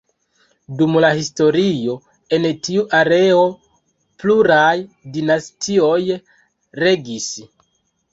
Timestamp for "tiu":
2.67-2.85